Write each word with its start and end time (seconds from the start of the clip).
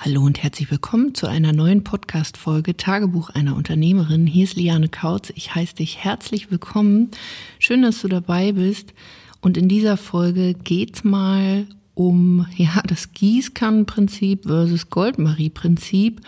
Hallo 0.00 0.22
und 0.22 0.40
herzlich 0.40 0.70
willkommen 0.70 1.12
zu 1.16 1.26
einer 1.26 1.52
neuen 1.52 1.82
Podcast-Folge 1.82 2.76
Tagebuch 2.76 3.30
einer 3.30 3.56
Unternehmerin. 3.56 4.28
Hier 4.28 4.44
ist 4.44 4.54
Liane 4.54 4.88
Kautz. 4.88 5.32
Ich 5.34 5.56
heiße 5.56 5.74
dich 5.74 5.98
herzlich 5.98 6.52
willkommen. 6.52 7.10
Schön, 7.58 7.82
dass 7.82 8.00
du 8.02 8.06
dabei 8.06 8.52
bist. 8.52 8.94
Und 9.40 9.56
in 9.56 9.68
dieser 9.68 9.96
Folge 9.96 10.54
geht's 10.54 11.02
mal 11.02 11.66
um, 11.94 12.46
ja, 12.56 12.80
das 12.86 13.12
Gießkannenprinzip 13.12 14.44
versus 14.44 14.88
Goldmarie-Prinzip. 14.88 16.20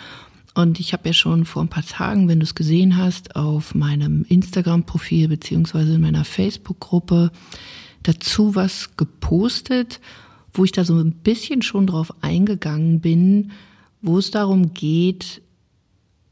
Und 0.55 0.80
ich 0.80 0.93
habe 0.93 1.09
ja 1.09 1.12
schon 1.12 1.45
vor 1.45 1.62
ein 1.62 1.68
paar 1.68 1.87
Tagen, 1.87 2.27
wenn 2.27 2.41
du 2.41 2.45
es 2.46 2.57
gesehen 2.57 2.96
hast, 2.96 3.37
auf 3.37 3.77
meinem 3.77 4.25
Instagram-Profil 4.29 5.29
beziehungsweise 5.29 5.95
in 5.95 6.00
meiner 6.00 6.25
Facebook-Gruppe 6.25 7.30
dazu 8.02 8.57
was 8.57 8.96
gepostet 8.96 10.00
wo 10.53 10.64
ich 10.64 10.73
da 10.73 10.85
so 10.85 10.96
ein 10.96 11.12
bisschen 11.12 11.62
schon 11.62 11.87
drauf 11.87 12.12
eingegangen 12.21 13.01
bin, 13.01 13.53
wo 14.03 14.19
es 14.19 14.30
darum 14.30 14.74
geht, 14.74 15.43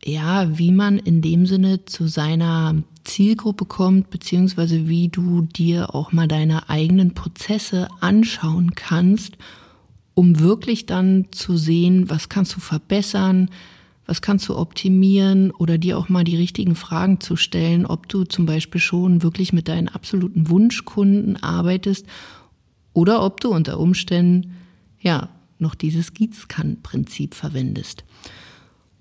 ja, 0.04 0.58
wie 0.58 0.72
man 0.72 0.98
in 0.98 1.22
dem 1.22 1.46
Sinne 1.46 1.84
zu 1.84 2.06
seiner 2.06 2.82
Zielgruppe 3.04 3.64
kommt, 3.64 4.10
beziehungsweise 4.10 4.88
wie 4.88 5.08
du 5.08 5.42
dir 5.42 5.94
auch 5.94 6.12
mal 6.12 6.28
deine 6.28 6.68
eigenen 6.68 7.14
Prozesse 7.14 7.88
anschauen 8.00 8.74
kannst, 8.74 9.38
um 10.14 10.40
wirklich 10.40 10.86
dann 10.86 11.26
zu 11.30 11.56
sehen, 11.56 12.10
was 12.10 12.28
kannst 12.28 12.56
du 12.56 12.60
verbessern, 12.60 13.50
was 14.06 14.22
kannst 14.22 14.48
du 14.48 14.56
optimieren 14.56 15.50
oder 15.50 15.78
dir 15.78 15.98
auch 15.98 16.08
mal 16.08 16.24
die 16.24 16.36
richtigen 16.36 16.74
Fragen 16.74 17.20
zu 17.20 17.36
stellen, 17.36 17.84
ob 17.84 18.08
du 18.08 18.24
zum 18.24 18.46
Beispiel 18.46 18.80
schon 18.80 19.22
wirklich 19.22 19.52
mit 19.52 19.68
deinen 19.68 19.88
absoluten 19.88 20.48
Wunschkunden 20.48 21.36
arbeitest 21.42 22.06
oder 22.92 23.24
ob 23.24 23.40
du 23.40 23.50
unter 23.50 23.78
Umständen 23.78 24.54
ja 25.00 25.28
noch 25.58 25.74
dieses 25.74 26.14
Gießkannenprinzip 26.14 27.34
verwendest. 27.34 28.04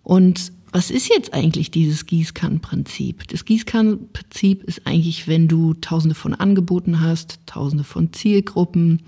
Und 0.04 0.52
was 0.72 0.92
ist 0.92 1.10
jetzt 1.10 1.34
eigentlich 1.34 1.72
dieses 1.72 2.06
Gießkannenprinzip? 2.06 3.28
Das 3.28 3.46
Gießkannenprinzip 3.46 4.64
ist 4.64 4.86
eigentlich, 4.86 5.28
wenn 5.28 5.48
du 5.48 5.74
tausende 5.76 6.16
von 6.16 6.34
Angeboten 6.34 7.02
hast, 7.02 7.40
tausende 7.46 7.84
von 7.84 8.14
Zielgruppen, 8.14 9.02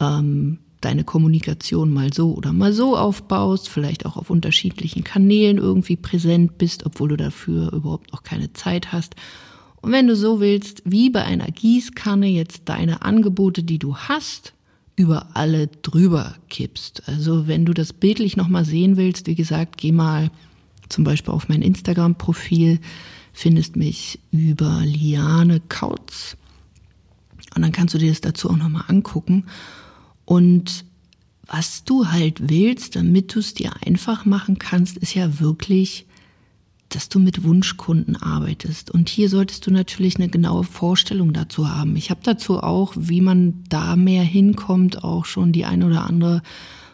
ähm, 0.00 0.58
deine 0.80 1.04
Kommunikation 1.04 1.92
mal 1.92 2.12
so 2.12 2.34
oder 2.34 2.52
mal 2.52 2.72
so 2.72 2.96
aufbaust, 2.96 3.68
vielleicht 3.68 4.06
auch 4.06 4.16
auf 4.16 4.30
unterschiedlichen 4.30 5.04
Kanälen 5.04 5.58
irgendwie 5.58 5.96
präsent 5.96 6.56
bist, 6.56 6.86
obwohl 6.86 7.10
du 7.10 7.16
dafür 7.16 7.72
überhaupt 7.72 8.12
noch 8.12 8.22
keine 8.22 8.52
Zeit 8.54 8.92
hast 8.92 9.14
und 9.82 9.92
wenn 9.92 10.06
du 10.06 10.16
so 10.16 10.40
willst, 10.40 10.82
wie 10.84 11.10
bei 11.10 11.24
einer 11.24 11.46
Gießkanne 11.46 12.26
jetzt 12.26 12.62
deine 12.66 13.02
Angebote, 13.02 13.62
die 13.62 13.78
du 13.78 13.96
hast, 13.96 14.52
über 14.96 15.28
alle 15.34 15.68
drüber 15.68 16.34
kippst. 16.50 17.08
Also 17.08 17.46
wenn 17.46 17.64
du 17.64 17.72
das 17.72 17.94
bildlich 17.94 18.36
nochmal 18.36 18.66
sehen 18.66 18.98
willst, 18.98 19.26
wie 19.26 19.34
gesagt, 19.34 19.78
geh 19.78 19.92
mal 19.92 20.30
zum 20.90 21.04
Beispiel 21.04 21.32
auf 21.32 21.48
mein 21.48 21.62
Instagram-Profil, 21.62 22.80
findest 23.32 23.76
mich 23.76 24.18
über 24.30 24.82
Liane 24.84 25.60
Kautz. 25.68 26.36
Und 27.54 27.62
dann 27.62 27.72
kannst 27.72 27.94
du 27.94 27.98
dir 27.98 28.10
das 28.10 28.20
dazu 28.20 28.50
auch 28.50 28.56
nochmal 28.56 28.84
angucken. 28.88 29.46
Und 30.26 30.84
was 31.46 31.84
du 31.84 32.08
halt 32.08 32.50
willst, 32.50 32.96
damit 32.96 33.34
du 33.34 33.38
es 33.38 33.54
dir 33.54 33.72
einfach 33.84 34.26
machen 34.26 34.58
kannst, 34.58 34.98
ist 34.98 35.14
ja 35.14 35.40
wirklich 35.40 36.06
dass 36.90 37.08
du 37.08 37.18
mit 37.18 37.44
Wunschkunden 37.44 38.16
arbeitest. 38.16 38.90
Und 38.90 39.08
hier 39.08 39.28
solltest 39.28 39.66
du 39.66 39.70
natürlich 39.70 40.16
eine 40.16 40.28
genaue 40.28 40.64
Vorstellung 40.64 41.32
dazu 41.32 41.68
haben. 41.68 41.96
Ich 41.96 42.10
habe 42.10 42.20
dazu 42.22 42.60
auch, 42.62 42.92
wie 42.96 43.20
man 43.20 43.64
da 43.68 43.96
mehr 43.96 44.22
hinkommt, 44.22 45.02
auch 45.02 45.24
schon 45.24 45.52
die 45.52 45.64
eine 45.64 45.86
oder 45.86 46.04
andere 46.04 46.42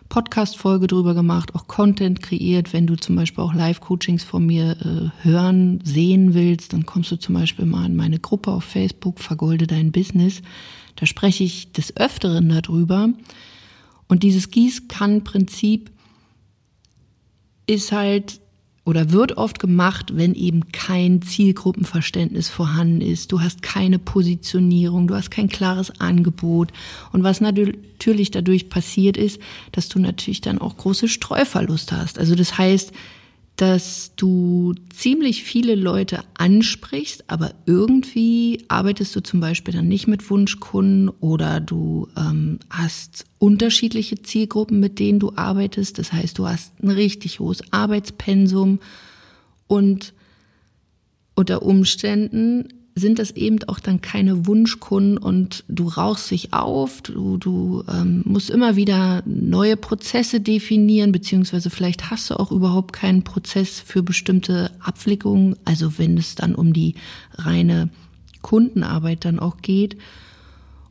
Podcast-Folge 0.08 0.86
drüber 0.86 1.14
gemacht, 1.14 1.54
auch 1.54 1.66
Content 1.66 2.22
kreiert. 2.22 2.72
Wenn 2.72 2.86
du 2.86 2.96
zum 2.96 3.16
Beispiel 3.16 3.42
auch 3.42 3.54
Live-Coachings 3.54 4.24
von 4.24 4.46
mir 4.46 4.76
äh, 4.80 5.24
hören, 5.24 5.80
sehen 5.84 6.34
willst, 6.34 6.72
dann 6.72 6.86
kommst 6.86 7.10
du 7.10 7.16
zum 7.16 7.34
Beispiel 7.34 7.66
mal 7.66 7.86
in 7.86 7.96
meine 7.96 8.18
Gruppe 8.18 8.52
auf 8.52 8.64
Facebook, 8.64 9.18
Vergolde 9.18 9.66
dein 9.66 9.92
Business. 9.92 10.42
Da 10.96 11.06
spreche 11.06 11.44
ich 11.44 11.72
des 11.72 11.96
Öfteren 11.96 12.48
darüber. 12.48 13.08
Und 14.08 14.22
dieses 14.22 14.50
Gießkannenprinzip 14.50 15.90
ist 17.66 17.92
halt 17.92 18.40
oder 18.86 19.10
wird 19.10 19.36
oft 19.36 19.58
gemacht, 19.58 20.12
wenn 20.16 20.32
eben 20.34 20.70
kein 20.70 21.20
Zielgruppenverständnis 21.20 22.48
vorhanden 22.48 23.00
ist. 23.00 23.32
Du 23.32 23.40
hast 23.40 23.60
keine 23.60 23.98
Positionierung, 23.98 25.08
du 25.08 25.16
hast 25.16 25.32
kein 25.32 25.48
klares 25.48 26.00
Angebot. 26.00 26.72
Und 27.12 27.24
was 27.24 27.40
natürlich 27.40 28.30
dadurch 28.30 28.68
passiert 28.68 29.16
ist, 29.16 29.40
dass 29.72 29.88
du 29.88 29.98
natürlich 29.98 30.40
dann 30.40 30.58
auch 30.58 30.76
große 30.76 31.08
Streuverluste 31.08 31.98
hast. 31.98 32.20
Also 32.20 32.36
das 32.36 32.56
heißt, 32.56 32.92
dass 33.56 34.12
du 34.16 34.74
ziemlich 34.94 35.42
viele 35.42 35.74
Leute 35.74 36.20
ansprichst, 36.34 37.30
aber 37.30 37.54
irgendwie 37.64 38.64
arbeitest 38.68 39.16
du 39.16 39.20
zum 39.20 39.40
Beispiel 39.40 39.72
dann 39.72 39.88
nicht 39.88 40.06
mit 40.06 40.28
Wunschkunden 40.28 41.08
oder 41.20 41.60
du 41.60 42.08
ähm, 42.18 42.58
hast 42.68 43.24
unterschiedliche 43.38 44.20
Zielgruppen, 44.20 44.78
mit 44.78 44.98
denen 44.98 45.20
du 45.20 45.32
arbeitest. 45.36 45.98
Das 45.98 46.12
heißt, 46.12 46.38
du 46.38 46.46
hast 46.46 46.82
ein 46.82 46.90
richtig 46.90 47.40
hohes 47.40 47.62
Arbeitspensum 47.72 48.78
und 49.66 50.12
unter 51.34 51.62
Umständen 51.62 52.68
sind 52.98 53.18
das 53.18 53.32
eben 53.32 53.62
auch 53.64 53.78
dann 53.78 54.00
keine 54.00 54.46
Wunschkunden 54.46 55.18
und 55.18 55.64
du 55.68 55.86
rauchst 55.88 56.30
dich 56.30 56.54
auf, 56.54 57.02
du, 57.02 57.36
du 57.36 57.84
ähm, 57.92 58.22
musst 58.24 58.48
immer 58.48 58.74
wieder 58.74 59.22
neue 59.26 59.76
Prozesse 59.76 60.40
definieren, 60.40 61.12
beziehungsweise 61.12 61.68
vielleicht 61.68 62.10
hast 62.10 62.30
du 62.30 62.40
auch 62.40 62.50
überhaupt 62.50 62.94
keinen 62.94 63.22
Prozess 63.22 63.80
für 63.80 64.02
bestimmte 64.02 64.70
Abwicklungen, 64.80 65.56
also 65.66 65.98
wenn 65.98 66.16
es 66.16 66.36
dann 66.36 66.54
um 66.54 66.72
die 66.72 66.94
reine 67.34 67.90
Kundenarbeit 68.40 69.26
dann 69.26 69.40
auch 69.40 69.58
geht. 69.58 69.98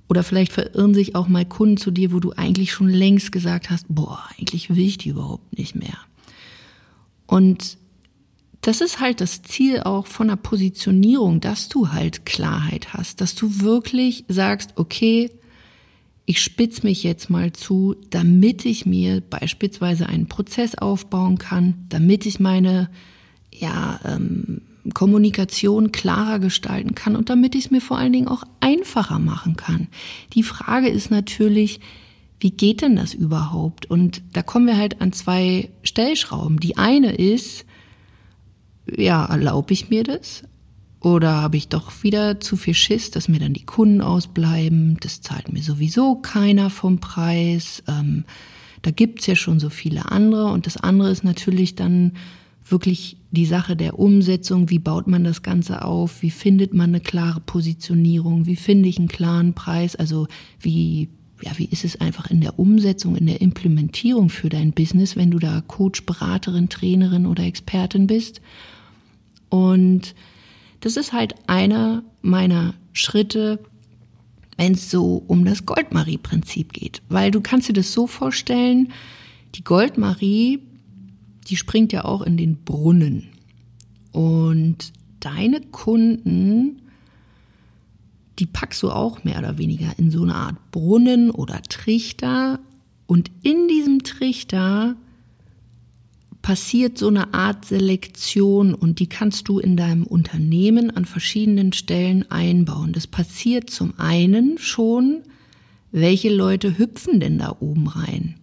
Oder 0.08 0.22
vielleicht 0.22 0.54
verirren 0.54 0.94
sich 0.94 1.16
auch 1.16 1.28
mal 1.28 1.46
Kunden 1.46 1.78
zu 1.78 1.90
dir, 1.90 2.12
wo 2.12 2.20
du 2.20 2.34
eigentlich 2.34 2.72
schon 2.72 2.88
längst 2.88 3.32
gesagt 3.32 3.72
hast, 3.72 3.88
boah, 3.90 4.24
eigentlich 4.38 4.70
will 4.70 4.86
ich 4.86 5.00
die 5.00 5.10
überhaupt 5.10 5.58
nicht 5.58 5.74
mehr. 5.74 5.98
Und 7.26 7.80
das 8.66 8.82
ist 8.82 9.00
halt 9.00 9.22
das 9.22 9.44
Ziel 9.44 9.82
auch 9.82 10.08
von 10.08 10.28
der 10.28 10.38
Positionierung, 10.38 11.40
dass 11.40 11.70
du 11.70 11.90
halt 11.90 12.26
Klarheit 12.26 12.94
hast, 12.94 13.22
dass 13.22 13.36
du 13.36 13.62
wirklich 13.62 14.26
sagst, 14.28 14.72
okay, 14.76 15.30
ich 16.26 16.42
spitz 16.42 16.82
mich 16.82 17.04
jetzt 17.04 17.30
mal 17.30 17.54
zu, 17.54 17.96
damit 18.10 18.66
ich 18.66 18.88
mir 18.88 19.22
beispielsweise 19.22 20.08
einen 20.08 20.26
Prozess 20.26 20.74
aufbauen 20.74 21.38
kann, 21.38 21.86
damit 21.90 22.26
ich 22.26 22.40
meine 22.40 22.90
ja, 23.52 24.00
ähm, 24.04 24.62
Kommunikation 24.96 25.92
klarer 25.92 26.40
gestalten 26.40 26.96
kann 26.96 27.16
und 27.16 27.30
damit 27.30 27.54
ich 27.54 27.66
es 27.66 27.72
mir 27.72 27.82
vor 27.82 28.00
allen 28.00 28.14
Dingen 28.14 28.28
auch 28.28 28.46
einfacher 28.62 29.20
machen 29.20 29.58
kann. 29.58 29.90
Die 30.34 30.42
Frage 30.42 30.90
ist 30.90 31.12
natürlich, 31.12 31.82
wie 32.40 32.50
geht 32.52 32.82
denn 32.82 32.96
das 32.96 33.14
überhaupt? 33.14 33.86
Und 33.86 34.24
da 34.34 34.42
kommen 34.42 34.66
wir 34.66 34.78
halt 34.78 35.02
an 35.02 35.14
zwei 35.14 35.70
Stellschrauben. 35.84 36.60
Die 36.60 36.78
eine 36.78 37.14
ist, 37.14 37.66
ja, 38.88 39.26
erlaube 39.26 39.74
ich 39.74 39.90
mir 39.90 40.04
das? 40.04 40.44
Oder 41.02 41.36
habe 41.36 41.58
ich 41.58 41.68
doch 41.68 42.04
wieder 42.04 42.40
zu 42.40 42.58
viel 42.58 42.74
Schiss, 42.74 43.12
dass 43.12 43.28
mir 43.28 43.40
dann 43.40 43.54
die 43.54 43.66
Kunden 43.66 44.02
ausbleiben? 44.02 44.98
Das 45.02 45.22
zahlt 45.22 45.54
mir 45.54 45.62
sowieso 45.62 46.16
keiner 46.16 46.70
vom 46.70 47.00
Preis. 47.00 47.84
Ähm, 47.88 48.26
da 48.82 48.92
gibt's 48.92 49.28
ja 49.28 49.36
schon 49.36 49.60
so 49.60 49.70
viele 49.70 50.12
andere. 50.12 50.46
Und 50.46 50.66
das 50.66 50.78
andere 50.78 51.12
ist 51.12 51.24
natürlich 51.24 51.76
dann 51.76 52.14
wirklich 52.68 53.18
die 53.30 53.46
Sache 53.46 53.76
der 53.76 54.00
Umsetzung. 54.00 54.72
Wie 54.72 54.80
baut 54.80 55.06
man 55.06 55.24
das 55.24 55.44
Ganze 55.44 55.86
auf? 55.86 56.24
Wie 56.24 56.32
findet 56.32 56.74
man 56.74 56.90
eine 56.90 57.02
klare 57.02 57.40
Positionierung? 57.40 58.48
Wie 58.48 58.56
finde 58.56 58.90
ich 58.90 58.98
einen 58.98 59.08
klaren 59.08 59.54
Preis? 59.54 59.96
Also 59.96 60.28
wie 60.60 61.10
ja, 61.42 61.52
wie 61.58 61.66
ist 61.66 61.84
es 61.86 62.00
einfach 62.00 62.32
in 62.32 62.42
der 62.42 62.58
Umsetzung, 62.58 63.16
in 63.16 63.28
der 63.28 63.42
Implementierung 63.42 64.30
für 64.30 64.50
dein 64.50 64.72
Business, 64.72 65.16
wenn 65.16 65.32
du 65.32 65.40
da 65.40 65.62
Coach, 65.68 66.06
Beraterin, 66.06 66.70
Trainerin 66.70 67.26
oder 67.28 67.44
Expertin 67.44 68.08
bist? 68.08 68.42
Und 69.50 70.16
das 70.82 70.98
ist 70.98 71.14
halt 71.14 71.36
einer 71.48 72.04
meiner 72.22 72.74
Schritte, 72.94 73.60
wenn 74.58 74.74
es 74.74 74.90
so 74.90 75.24
um 75.28 75.46
das 75.46 75.66
Goldmarie-Prinzip 75.66 76.74
geht. 76.74 77.02
Weil 77.10 77.32
du 77.32 77.42
kannst 77.42 77.70
dir 77.70 77.74
das 77.74 77.92
so 77.92 78.08
vorstellen, 78.08 78.92
die 79.56 79.64
Goldmarie, 79.64 80.60
die 81.48 81.58
springt 81.58 81.94
ja 81.94 82.06
auch 82.06 82.22
in 82.22 82.38
den 82.38 82.64
Brunnen. 82.64 83.30
Und 84.12 84.94
deine 85.20 85.62
Kunden, 85.62 86.82
die 88.40 88.46
packst 88.46 88.84
du 88.84 88.92
auch 88.92 89.24
mehr 89.24 89.40
oder 89.40 89.58
weniger 89.58 89.98
in 89.98 90.12
so 90.12 90.24
eine 90.24 90.36
Art 90.36 90.72
Brunnen 90.72 91.32
oder 91.32 91.62
Trichter. 91.64 92.60
Und 93.08 93.32
in 93.44 93.68
diesem 93.68 94.04
Trichter 94.04 94.96
passiert 96.46 97.00
so 97.00 97.08
eine 97.08 97.34
Art 97.34 97.66
Selektion 97.66 98.76
und 98.76 99.00
die 99.00 99.08
kannst 99.08 99.48
du 99.48 99.58
in 99.58 99.76
deinem 99.76 100.04
Unternehmen 100.04 100.92
an 100.92 101.06
verschiedenen 101.06 101.74
Stellen 101.74 102.30
einbauen. 102.30 102.94
Das 102.94 103.08
passiert 103.08 103.72
zum 103.72 103.96
einen 103.98 104.60
schon, 104.60 105.24
welche 105.92 106.32
Leute 106.32 106.78
hüpfen 106.78 107.20
denn 107.20 107.40
da 107.40 107.58
oben 107.60 107.88
rein? 107.88 108.36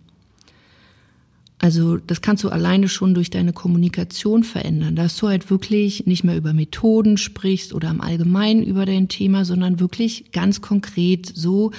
Also 1.60 1.96
das 1.96 2.20
kannst 2.22 2.42
du 2.42 2.48
alleine 2.48 2.88
schon 2.88 3.14
durch 3.14 3.30
deine 3.30 3.52
Kommunikation 3.52 4.42
verändern, 4.42 4.96
dass 4.96 5.16
du 5.16 5.28
halt 5.28 5.48
wirklich 5.48 6.04
nicht 6.04 6.24
mehr 6.24 6.36
über 6.36 6.52
Methoden 6.52 7.18
sprichst 7.18 7.72
oder 7.72 7.88
im 7.88 8.00
Allgemeinen 8.00 8.64
über 8.64 8.84
dein 8.84 9.06
Thema, 9.06 9.44
sondern 9.44 9.78
wirklich 9.78 10.32
ganz 10.32 10.60
konkret 10.60 11.30
so 11.32 11.70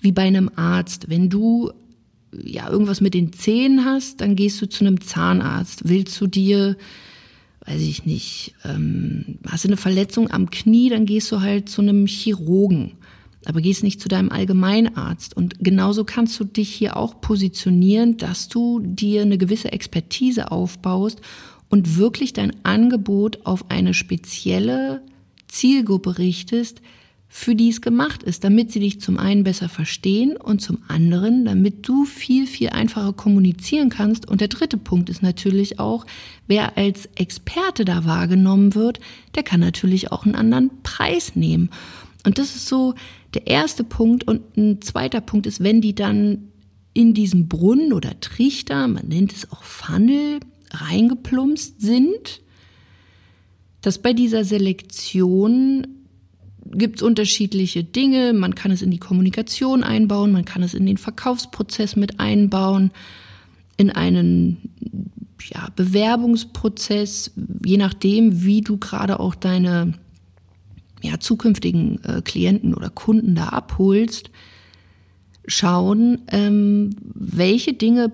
wie 0.00 0.10
bei 0.10 0.22
einem 0.22 0.50
Arzt. 0.56 1.08
Wenn 1.08 1.30
du 1.30 1.70
ja 2.32 2.70
irgendwas 2.70 3.00
mit 3.00 3.14
den 3.14 3.32
Zähnen 3.32 3.84
hast, 3.84 4.20
dann 4.20 4.36
gehst 4.36 4.60
du 4.62 4.68
zu 4.68 4.84
einem 4.84 5.00
Zahnarzt. 5.00 5.88
Willst 5.88 6.20
du 6.20 6.26
dir, 6.26 6.76
weiß 7.66 7.80
ich 7.80 8.06
nicht, 8.06 8.54
ähm, 8.64 9.38
hast 9.46 9.64
du 9.64 9.68
eine 9.68 9.76
Verletzung 9.76 10.30
am 10.30 10.50
Knie, 10.50 10.88
dann 10.88 11.06
gehst 11.06 11.30
du 11.32 11.40
halt 11.40 11.68
zu 11.68 11.82
einem 11.82 12.06
Chirurgen 12.06 12.92
aber 13.44 13.60
gehst 13.60 13.82
nicht 13.82 14.00
zu 14.00 14.08
deinem 14.08 14.30
Allgemeinarzt. 14.30 15.36
Und 15.36 15.56
genauso 15.60 16.04
kannst 16.04 16.38
du 16.38 16.44
dich 16.44 16.72
hier 16.72 16.96
auch 16.96 17.20
positionieren, 17.20 18.16
dass 18.16 18.48
du 18.48 18.80
dir 18.80 19.22
eine 19.22 19.38
gewisse 19.38 19.72
Expertise 19.72 20.50
aufbaust 20.50 21.20
und 21.68 21.96
wirklich 21.96 22.32
dein 22.32 22.52
Angebot 22.64 23.44
auf 23.44 23.70
eine 23.70 23.94
spezielle 23.94 25.02
Zielgruppe 25.48 26.18
richtest, 26.18 26.82
für 27.34 27.54
die 27.54 27.70
es 27.70 27.80
gemacht 27.80 28.22
ist, 28.22 28.44
damit 28.44 28.70
sie 28.70 28.80
dich 28.80 29.00
zum 29.00 29.16
einen 29.16 29.42
besser 29.42 29.70
verstehen 29.70 30.36
und 30.36 30.60
zum 30.60 30.82
anderen, 30.86 31.46
damit 31.46 31.88
du 31.88 32.04
viel, 32.04 32.46
viel 32.46 32.68
einfacher 32.68 33.14
kommunizieren 33.14 33.88
kannst. 33.88 34.28
Und 34.28 34.42
der 34.42 34.48
dritte 34.48 34.76
Punkt 34.76 35.08
ist 35.08 35.22
natürlich 35.22 35.78
auch, 35.78 36.04
wer 36.46 36.76
als 36.76 37.08
Experte 37.14 37.86
da 37.86 38.04
wahrgenommen 38.04 38.74
wird, 38.74 39.00
der 39.34 39.42
kann 39.44 39.60
natürlich 39.60 40.12
auch 40.12 40.26
einen 40.26 40.34
anderen 40.34 40.82
Preis 40.82 41.34
nehmen. 41.34 41.70
Und 42.26 42.36
das 42.36 42.54
ist 42.54 42.68
so 42.68 42.94
der 43.32 43.46
erste 43.46 43.82
Punkt. 43.82 44.28
Und 44.28 44.58
ein 44.58 44.82
zweiter 44.82 45.22
Punkt 45.22 45.46
ist, 45.46 45.64
wenn 45.64 45.80
die 45.80 45.94
dann 45.94 46.50
in 46.92 47.14
diesem 47.14 47.48
Brunnen 47.48 47.94
oder 47.94 48.20
Trichter, 48.20 48.86
man 48.88 49.08
nennt 49.08 49.32
es 49.32 49.50
auch 49.50 49.62
Funnel, 49.62 50.40
reingeplumpst 50.70 51.80
sind, 51.80 52.42
dass 53.80 53.96
bei 54.02 54.12
dieser 54.12 54.44
Selektion 54.44 55.86
gibt 56.72 56.96
es 56.96 57.02
unterschiedliche 57.02 57.84
Dinge. 57.84 58.32
Man 58.32 58.54
kann 58.54 58.70
es 58.70 58.82
in 58.82 58.90
die 58.90 58.98
Kommunikation 58.98 59.84
einbauen, 59.84 60.32
man 60.32 60.44
kann 60.44 60.62
es 60.62 60.74
in 60.74 60.86
den 60.86 60.96
Verkaufsprozess 60.96 61.96
mit 61.96 62.20
einbauen, 62.20 62.90
in 63.76 63.90
einen 63.90 64.58
ja, 65.52 65.68
Bewerbungsprozess, 65.74 67.32
je 67.64 67.76
nachdem, 67.76 68.44
wie 68.44 68.60
du 68.60 68.76
gerade 68.76 69.20
auch 69.20 69.34
deine 69.34 69.94
ja, 71.02 71.18
zukünftigen 71.18 72.02
äh, 72.04 72.22
Klienten 72.22 72.74
oder 72.74 72.90
Kunden 72.90 73.34
da 73.34 73.48
abholst, 73.48 74.30
schauen, 75.46 76.22
ähm, 76.28 76.90
welche 77.02 77.72
Dinge 77.72 78.12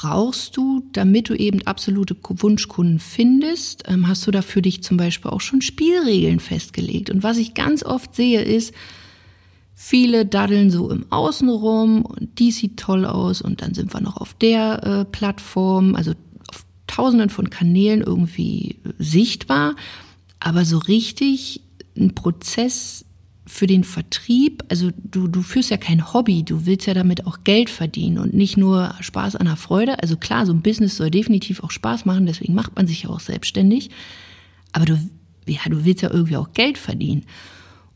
brauchst 0.00 0.56
du, 0.56 0.84
damit 0.92 1.28
du 1.28 1.34
eben 1.34 1.66
absolute 1.66 2.16
Wunschkunden 2.22 3.00
findest? 3.00 3.82
Ähm, 3.88 4.06
hast 4.06 4.24
du 4.28 4.30
da 4.30 4.42
für 4.42 4.62
dich 4.62 4.80
zum 4.84 4.96
Beispiel 4.96 5.32
auch 5.32 5.40
schon 5.40 5.60
Spielregeln 5.60 6.38
festgelegt? 6.38 7.10
Und 7.10 7.24
was 7.24 7.36
ich 7.36 7.54
ganz 7.54 7.82
oft 7.82 8.14
sehe, 8.14 8.42
ist, 8.42 8.72
viele 9.74 10.24
daddeln 10.24 10.70
so 10.70 10.88
im 10.88 11.10
Außenrum 11.10 12.02
und 12.04 12.38
die 12.38 12.52
sieht 12.52 12.76
toll 12.76 13.04
aus 13.04 13.42
und 13.42 13.60
dann 13.60 13.74
sind 13.74 13.92
wir 13.92 14.00
noch 14.00 14.18
auf 14.18 14.34
der 14.34 14.84
äh, 14.84 15.04
Plattform, 15.04 15.96
also 15.96 16.12
auf 16.46 16.64
tausenden 16.86 17.28
von 17.28 17.50
Kanälen 17.50 18.00
irgendwie 18.00 18.76
sichtbar. 19.00 19.74
Aber 20.38 20.64
so 20.64 20.78
richtig 20.78 21.60
ein 21.96 22.14
Prozess 22.14 23.04
für 23.48 23.66
den 23.66 23.82
Vertrieb, 23.82 24.62
also 24.68 24.90
du, 25.02 25.26
du 25.26 25.42
führst 25.42 25.70
ja 25.70 25.78
kein 25.78 26.12
Hobby, 26.12 26.44
du 26.44 26.66
willst 26.66 26.86
ja 26.86 26.94
damit 26.94 27.26
auch 27.26 27.44
Geld 27.44 27.70
verdienen 27.70 28.18
und 28.18 28.34
nicht 28.34 28.56
nur 28.56 28.94
Spaß 29.00 29.36
an 29.36 29.46
der 29.46 29.56
Freude. 29.56 30.02
Also 30.02 30.16
klar, 30.16 30.44
so 30.44 30.52
ein 30.52 30.62
Business 30.62 30.96
soll 30.96 31.10
definitiv 31.10 31.64
auch 31.64 31.70
Spaß 31.70 32.04
machen, 32.04 32.26
deswegen 32.26 32.54
macht 32.54 32.76
man 32.76 32.86
sich 32.86 33.04
ja 33.04 33.10
auch 33.10 33.20
selbstständig. 33.20 33.90
Aber 34.72 34.84
du, 34.84 34.98
ja, 35.46 35.60
du 35.68 35.84
willst 35.84 36.02
ja 36.02 36.10
irgendwie 36.10 36.36
auch 36.36 36.52
Geld 36.52 36.76
verdienen. 36.76 37.24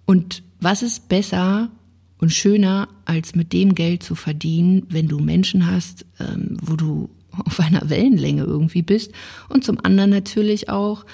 Und 0.06 0.42
was 0.60 0.82
ist 0.82 1.08
besser 1.08 1.70
und 2.18 2.32
schöner, 2.32 2.88
als 3.04 3.34
mit 3.34 3.52
dem 3.52 3.74
Geld 3.74 4.02
zu 4.02 4.14
verdienen, 4.14 4.86
wenn 4.88 5.08
du 5.08 5.18
Menschen 5.18 5.66
hast, 5.66 6.06
ähm, 6.18 6.56
wo 6.62 6.76
du 6.76 7.10
auf 7.44 7.60
einer 7.60 7.90
Wellenlänge 7.90 8.44
irgendwie 8.44 8.82
bist 8.82 9.12
und 9.48 9.64
zum 9.64 9.78
anderen 9.84 10.10
natürlich 10.10 10.68
auch, 10.68 11.04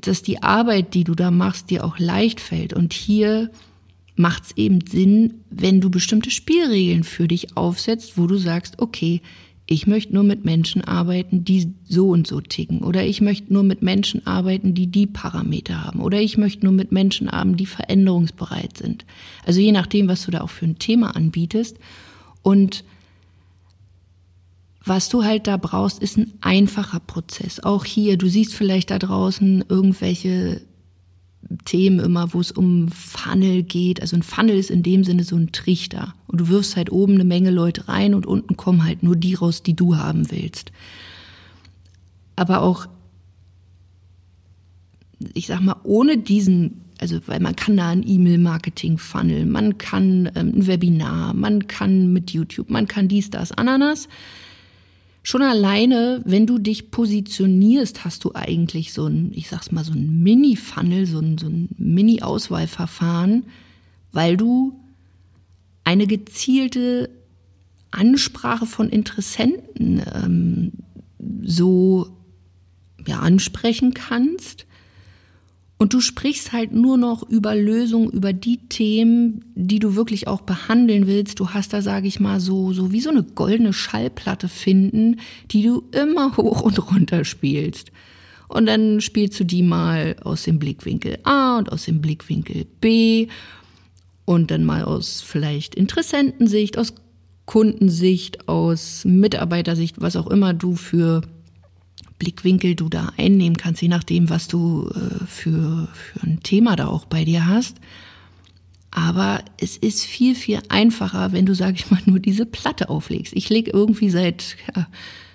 dass 0.00 0.22
die 0.22 0.42
Arbeit, 0.42 0.94
die 0.94 1.04
du 1.04 1.14
da 1.14 1.30
machst, 1.30 1.70
dir 1.70 1.84
auch 1.84 1.98
leicht 1.98 2.40
fällt. 2.40 2.72
Und 2.72 2.92
hier 2.92 3.50
macht 4.16 4.44
es 4.44 4.56
eben 4.56 4.80
Sinn, 4.86 5.34
wenn 5.50 5.80
du 5.80 5.90
bestimmte 5.90 6.30
Spielregeln 6.30 7.04
für 7.04 7.28
dich 7.28 7.56
aufsetzt, 7.56 8.18
wo 8.18 8.26
du 8.26 8.36
sagst, 8.36 8.78
okay, 8.78 9.22
ich 9.66 9.86
möchte 9.86 10.12
nur 10.12 10.24
mit 10.24 10.44
Menschen 10.44 10.82
arbeiten, 10.82 11.44
die 11.44 11.72
so 11.84 12.08
und 12.10 12.26
so 12.26 12.40
ticken. 12.40 12.82
Oder 12.82 13.06
ich 13.06 13.20
möchte 13.20 13.52
nur 13.52 13.62
mit 13.62 13.80
Menschen 13.80 14.26
arbeiten, 14.26 14.74
die 14.74 14.88
die 14.88 15.06
Parameter 15.06 15.84
haben. 15.84 16.00
Oder 16.00 16.20
ich 16.20 16.36
möchte 16.36 16.64
nur 16.64 16.74
mit 16.74 16.92
Menschen 16.92 17.30
haben, 17.30 17.56
die 17.56 17.66
veränderungsbereit 17.66 18.76
sind. 18.76 19.06
Also 19.46 19.60
je 19.60 19.72
nachdem, 19.72 20.08
was 20.08 20.24
du 20.24 20.30
da 20.30 20.42
auch 20.42 20.50
für 20.50 20.66
ein 20.66 20.78
Thema 20.78 21.16
anbietest. 21.16 21.78
Und 22.42 22.84
was 24.84 25.08
du 25.08 25.24
halt 25.24 25.46
da 25.46 25.56
brauchst, 25.56 26.02
ist 26.02 26.18
ein 26.18 26.32
einfacher 26.40 27.00
Prozess. 27.00 27.60
Auch 27.60 27.84
hier, 27.84 28.16
du 28.16 28.28
siehst 28.28 28.54
vielleicht 28.54 28.90
da 28.90 28.98
draußen 28.98 29.64
irgendwelche 29.68 30.62
Themen 31.64 32.00
immer, 32.00 32.32
wo 32.32 32.40
es 32.40 32.50
um 32.50 32.88
Funnel 32.88 33.62
geht. 33.62 34.00
Also 34.00 34.16
ein 34.16 34.22
Funnel 34.22 34.56
ist 34.56 34.70
in 34.70 34.82
dem 34.82 35.04
Sinne 35.04 35.24
so 35.24 35.36
ein 35.36 35.52
Trichter. 35.52 36.14
Und 36.26 36.40
du 36.40 36.48
wirfst 36.48 36.76
halt 36.76 36.90
oben 36.90 37.14
eine 37.14 37.24
Menge 37.24 37.50
Leute 37.50 37.88
rein 37.88 38.14
und 38.14 38.26
unten 38.26 38.56
kommen 38.56 38.84
halt 38.84 39.02
nur 39.02 39.16
die 39.16 39.34
raus, 39.34 39.62
die 39.62 39.74
du 39.74 39.96
haben 39.96 40.30
willst. 40.30 40.72
Aber 42.34 42.62
auch, 42.62 42.86
ich 45.34 45.46
sag 45.46 45.60
mal, 45.60 45.76
ohne 45.84 46.18
diesen, 46.18 46.80
also 46.98 47.20
weil 47.26 47.40
man 47.40 47.54
kann 47.54 47.76
da 47.76 47.90
ein 47.90 48.06
E-Mail-Marketing-Funnel, 48.06 49.46
man 49.46 49.78
kann 49.78 50.30
ähm, 50.34 50.52
ein 50.56 50.66
Webinar, 50.66 51.34
man 51.34 51.68
kann 51.68 52.12
mit 52.12 52.30
YouTube, 52.30 52.70
man 52.70 52.88
kann 52.88 53.08
dies, 53.08 53.30
das, 53.30 53.52
Ananas. 53.52 54.08
Schon 55.22 55.42
alleine, 55.42 56.20
wenn 56.24 56.46
du 56.46 56.58
dich 56.58 56.90
positionierst, 56.90 58.04
hast 58.04 58.24
du 58.24 58.32
eigentlich 58.34 58.92
so 58.92 59.06
ein, 59.06 59.32
ich 59.34 59.48
sag's 59.48 59.70
mal, 59.70 59.84
so 59.84 59.92
ein 59.92 60.22
Mini-Funnel, 60.22 61.06
so 61.06 61.20
ein, 61.20 61.38
so 61.38 61.46
ein 61.46 61.68
Mini-Auswahlverfahren, 61.78 63.44
weil 64.10 64.36
du 64.36 64.78
eine 65.84 66.06
gezielte 66.06 67.08
Ansprache 67.92 68.66
von 68.66 68.88
Interessenten 68.88 70.02
ähm, 70.12 70.72
so 71.42 72.08
ja, 73.06 73.20
ansprechen 73.20 73.94
kannst 73.94 74.66
und 75.82 75.92
du 75.94 76.00
sprichst 76.00 76.52
halt 76.52 76.70
nur 76.70 76.96
noch 76.96 77.28
über 77.28 77.56
Lösungen, 77.56 78.08
über 78.10 78.32
die 78.32 78.58
Themen, 78.68 79.44
die 79.56 79.80
du 79.80 79.96
wirklich 79.96 80.28
auch 80.28 80.42
behandeln 80.42 81.08
willst. 81.08 81.40
Du 81.40 81.48
hast 81.48 81.72
da, 81.72 81.82
sage 81.82 82.06
ich 82.06 82.20
mal, 82.20 82.38
so, 82.38 82.72
so 82.72 82.92
wie 82.92 83.00
so 83.00 83.10
eine 83.10 83.24
goldene 83.24 83.72
Schallplatte 83.72 84.46
finden, 84.48 85.16
die 85.50 85.64
du 85.64 85.82
immer 85.90 86.36
hoch 86.36 86.60
und 86.60 86.78
runter 86.88 87.24
spielst. 87.24 87.90
Und 88.46 88.66
dann 88.66 89.00
spielst 89.00 89.40
du 89.40 89.44
die 89.44 89.64
mal 89.64 90.14
aus 90.22 90.44
dem 90.44 90.60
Blickwinkel 90.60 91.18
A 91.24 91.58
und 91.58 91.72
aus 91.72 91.86
dem 91.86 92.00
Blickwinkel 92.00 92.64
B 92.80 93.26
und 94.24 94.52
dann 94.52 94.64
mal 94.64 94.84
aus 94.84 95.20
vielleicht 95.20 95.74
Interessentensicht, 95.74 96.78
aus 96.78 96.94
Kundensicht, 97.46 98.48
aus 98.48 99.04
Mitarbeitersicht, 99.04 100.00
was 100.00 100.14
auch 100.14 100.28
immer 100.28 100.54
du 100.54 100.76
für 100.76 101.22
Blickwinkel 102.22 102.76
du 102.76 102.88
da 102.88 103.12
einnehmen 103.16 103.56
kannst, 103.56 103.82
je 103.82 103.88
nachdem, 103.88 104.30
was 104.30 104.46
du 104.46 104.88
äh, 104.94 105.26
für, 105.26 105.88
für 105.92 106.22
ein 106.22 106.38
Thema 106.44 106.76
da 106.76 106.86
auch 106.86 107.04
bei 107.04 107.24
dir 107.24 107.46
hast. 107.46 107.78
Aber 108.92 109.40
es 109.58 109.76
ist 109.76 110.04
viel, 110.04 110.36
viel 110.36 110.60
einfacher, 110.68 111.32
wenn 111.32 111.46
du, 111.46 111.54
sag 111.54 111.74
ich 111.74 111.90
mal, 111.90 112.00
nur 112.06 112.20
diese 112.20 112.46
Platte 112.46 112.90
auflegst. 112.90 113.32
Ich 113.34 113.48
lege 113.48 113.72
irgendwie 113.72 114.08
seit 114.08 114.56
ja, 114.76 114.86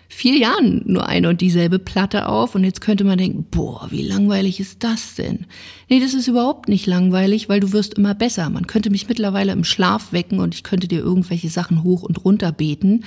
vier 0.07 0.37
Jahren 0.37 0.81
nur 0.85 1.09
eine 1.09 1.27
und 1.27 1.41
dieselbe 1.41 1.77
Platte 1.77 2.29
auf 2.29 2.55
und 2.55 2.63
jetzt 2.63 2.79
könnte 2.79 3.03
man 3.03 3.17
denken, 3.17 3.45
boah, 3.51 3.87
wie 3.91 4.03
langweilig 4.03 4.61
ist 4.61 4.85
das 4.85 5.15
denn? 5.15 5.45
Nee, 5.89 5.99
das 5.99 6.13
ist 6.13 6.29
überhaupt 6.29 6.69
nicht 6.69 6.85
langweilig, 6.85 7.49
weil 7.49 7.59
du 7.59 7.73
wirst 7.73 7.95
immer 7.95 8.15
besser. 8.15 8.49
Man 8.49 8.65
könnte 8.65 8.91
mich 8.91 9.09
mittlerweile 9.09 9.51
im 9.51 9.65
Schlaf 9.65 10.13
wecken 10.13 10.39
und 10.39 10.55
ich 10.55 10.63
könnte 10.63 10.87
dir 10.87 10.99
irgendwelche 10.99 11.49
Sachen 11.49 11.83
hoch 11.83 12.03
und 12.03 12.23
runter 12.23 12.53
beten. 12.53 13.03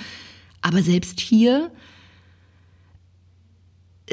Aber 0.61 0.83
selbst 0.83 1.19
hier 1.19 1.71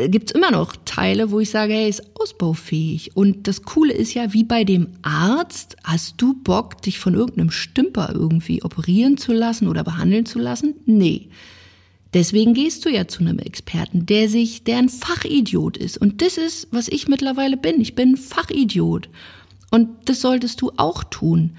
gibt 0.07 0.31
es 0.31 0.35
immer 0.35 0.51
noch 0.51 0.75
Teile, 0.85 1.31
wo 1.31 1.41
ich 1.41 1.51
sage, 1.51 1.73
hey, 1.73 1.89
ist 1.89 2.03
ausbaufähig. 2.19 3.17
Und 3.17 3.49
das 3.49 3.63
Coole 3.63 3.93
ist 3.93 4.15
ja, 4.15 4.33
wie 4.33 4.45
bei 4.45 4.65
dem 4.65 4.89
Arzt, 5.03 5.77
hast 5.85 6.15
du 6.21 6.35
Bock, 6.35 6.81
dich 6.83 6.99
von 6.99 7.15
irgendeinem 7.15 7.51
Stümper 7.51 8.11
irgendwie 8.13 8.63
operieren 8.63 9.17
zu 9.17 9.33
lassen 9.33 9.69
oder 9.69 9.85
behandeln 9.85 10.27
zu 10.27 10.39
lassen? 10.39 10.75
Nee. 10.87 11.29
Deswegen 12.15 12.55
gehst 12.55 12.85
du 12.85 12.91
ja 12.91 13.07
zu 13.07 13.21
einem 13.21 13.39
Experten, 13.39 14.07
der 14.07 14.29
sich, 14.29 14.65
der 14.65 14.79
ein 14.79 14.89
Fachidiot 14.89 15.77
ist. 15.77 15.99
Und 15.99 16.23
das 16.23 16.39
ist, 16.39 16.69
was 16.71 16.89
ich 16.89 17.09
mittlerweile 17.09 17.57
bin. 17.57 17.81
Ich 17.81 17.95
bin 17.95 18.13
ein 18.13 18.17
Fachidiot. 18.17 19.09
Und 19.71 19.89
das 20.07 20.21
solltest 20.21 20.61
du 20.63 20.73
auch 20.77 21.05
tun. 21.05 21.57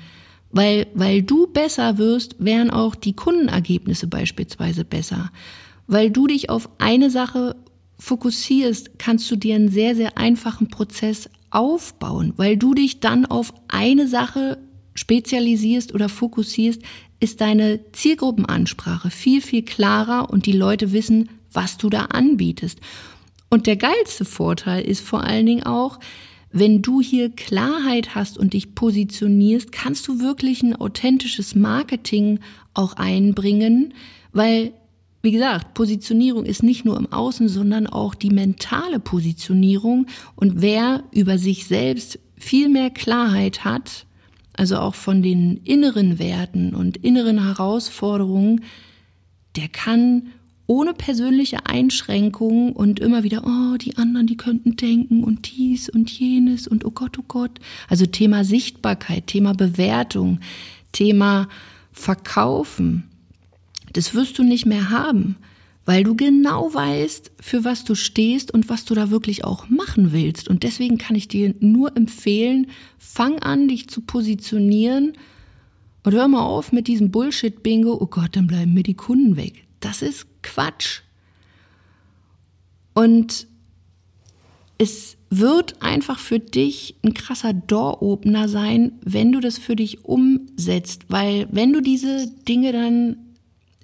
Weil, 0.51 0.87
weil 0.95 1.21
du 1.21 1.45
besser 1.45 1.99
wirst, 1.99 2.35
wären 2.39 2.71
auch 2.71 2.95
die 2.95 3.13
Kundenergebnisse 3.13 4.07
beispielsweise 4.07 4.83
besser 4.83 5.31
weil 5.89 6.11
du 6.11 6.27
dich 6.27 6.51
auf 6.51 6.69
eine 6.77 7.09
Sache 7.09 7.55
fokussierst, 7.99 8.97
kannst 8.97 9.29
du 9.29 9.35
dir 9.35 9.55
einen 9.55 9.69
sehr, 9.69 9.95
sehr 9.95 10.17
einfachen 10.17 10.69
Prozess 10.69 11.29
aufbauen, 11.51 12.33
weil 12.37 12.57
du 12.57 12.73
dich 12.73 12.99
dann 12.99 13.25
auf 13.25 13.53
eine 13.67 14.07
Sache 14.07 14.57
spezialisierst 14.95 15.93
oder 15.93 16.09
fokussierst, 16.09 16.81
ist 17.19 17.41
deine 17.41 17.79
Zielgruppenansprache 17.91 19.09
viel, 19.09 19.41
viel 19.41 19.63
klarer 19.63 20.29
und 20.29 20.45
die 20.45 20.53
Leute 20.53 20.93
wissen, 20.93 21.29
was 21.51 21.77
du 21.77 21.89
da 21.89 22.05
anbietest. 22.05 22.79
Und 23.49 23.67
der 23.67 23.75
geilste 23.75 24.25
Vorteil 24.25 24.83
ist 24.83 25.01
vor 25.01 25.23
allen 25.23 25.45
Dingen 25.45 25.63
auch, 25.63 25.99
wenn 26.51 26.81
du 26.81 27.01
hier 27.01 27.29
Klarheit 27.29 28.15
hast 28.15 28.37
und 28.37 28.53
dich 28.53 28.73
positionierst, 28.73 29.71
kannst 29.71 30.07
du 30.07 30.19
wirklich 30.19 30.63
ein 30.63 30.75
authentisches 30.75 31.55
Marketing 31.55 32.39
auch 32.73 32.93
einbringen, 32.93 33.93
weil, 34.31 34.71
wie 35.21 35.31
gesagt, 35.31 35.73
Positionierung 35.73 36.45
ist 36.45 36.63
nicht 36.63 36.85
nur 36.85 36.97
im 36.97 37.11
Außen, 37.11 37.49
sondern 37.49 37.87
auch 37.87 38.15
die 38.15 38.29
mentale 38.29 38.99
Positionierung. 38.99 40.07
Und 40.35 40.61
wer 40.61 41.03
über 41.11 41.37
sich 41.37 41.67
selbst 41.67 42.19
viel 42.37 42.69
mehr 42.69 42.89
Klarheit 42.89 43.65
hat, 43.65 44.05
also 44.53 44.77
auch 44.77 44.95
von 44.95 45.21
den 45.21 45.57
inneren 45.65 46.19
Werten 46.19 46.73
und 46.73 46.97
inneren 46.97 47.43
Herausforderungen, 47.43 48.63
der 49.55 49.67
kann 49.67 50.29
ohne 50.67 50.93
persönliche 50.93 51.65
Einschränkungen 51.65 52.73
und 52.73 52.99
immer 52.99 53.23
wieder, 53.23 53.43
oh, 53.43 53.77
die 53.77 53.97
anderen, 53.97 54.27
die 54.27 54.37
könnten 54.37 54.75
denken 54.75 55.23
und 55.23 55.57
dies 55.57 55.89
und 55.89 56.11
jenes 56.11 56.67
und 56.67 56.85
oh 56.85 56.91
Gott, 56.91 57.17
oh 57.17 57.25
Gott. 57.27 57.59
Also 57.87 58.05
Thema 58.05 58.43
Sichtbarkeit, 58.45 59.27
Thema 59.27 59.53
Bewertung, 59.53 60.39
Thema 60.91 61.49
Verkaufen. 61.91 63.08
Das 63.93 64.13
wirst 64.13 64.37
du 64.37 64.43
nicht 64.43 64.65
mehr 64.65 64.89
haben, 64.89 65.37
weil 65.85 66.03
du 66.03 66.15
genau 66.15 66.73
weißt, 66.73 67.31
für 67.39 67.63
was 67.63 67.83
du 67.83 67.95
stehst 67.95 68.53
und 68.53 68.69
was 68.69 68.85
du 68.85 68.93
da 68.93 69.09
wirklich 69.09 69.43
auch 69.43 69.69
machen 69.69 70.11
willst. 70.11 70.47
Und 70.47 70.63
deswegen 70.63 70.97
kann 70.97 71.15
ich 71.15 71.27
dir 71.27 71.55
nur 71.59 71.95
empfehlen, 71.97 72.67
fang 72.97 73.39
an, 73.39 73.67
dich 73.67 73.89
zu 73.89 74.01
positionieren 74.01 75.13
und 76.03 76.13
hör 76.13 76.27
mal 76.27 76.43
auf 76.43 76.71
mit 76.71 76.87
diesem 76.87 77.11
Bullshit-Bingo, 77.11 77.97
oh 77.99 78.07
Gott, 78.07 78.35
dann 78.35 78.47
bleiben 78.47 78.73
mir 78.73 78.83
die 78.83 78.93
Kunden 78.93 79.35
weg. 79.35 79.65
Das 79.79 80.01
ist 80.01 80.27
Quatsch. 80.41 81.01
Und 82.93 83.47
es 84.77 85.17
wird 85.29 85.81
einfach 85.81 86.19
für 86.19 86.39
dich 86.39 86.95
ein 87.03 87.13
krasser 87.13 87.53
Door-Opener 87.53 88.47
sein, 88.47 88.93
wenn 89.03 89.31
du 89.31 89.39
das 89.39 89.57
für 89.57 89.75
dich 89.75 90.05
umsetzt, 90.05 91.05
weil 91.09 91.47
wenn 91.51 91.73
du 91.73 91.81
diese 91.81 92.27
Dinge 92.47 92.71
dann 92.71 93.17